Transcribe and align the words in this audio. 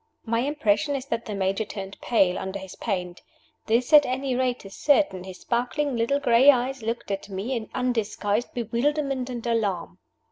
My 0.25 0.39
impression 0.39 0.95
is 0.95 1.05
that 1.05 1.25
the 1.25 1.35
Major 1.35 1.63
turned 1.63 2.01
pale 2.01 2.39
under 2.39 2.57
his 2.57 2.73
paint. 2.75 3.21
This, 3.67 3.93
at 3.93 4.03
any 4.03 4.33
rate, 4.35 4.65
is 4.65 4.75
certain 4.75 5.23
his 5.25 5.41
sparkling 5.41 5.95
little 5.95 6.19
gray 6.19 6.49
eyes 6.49 6.81
looked 6.81 7.11
at 7.11 7.29
me 7.29 7.55
in 7.55 7.69
undisguised 7.75 8.51
bewilderment 8.55 9.29
and 9.29 9.45
alarm. 9.45 9.99